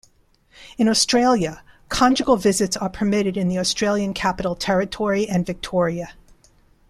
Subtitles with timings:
[0.79, 6.13] In Australia, conjugal visits are permitted in the Australian Capital Territory and Victoria.